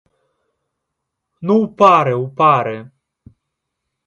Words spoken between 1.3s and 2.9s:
Ну, у пары, у пары!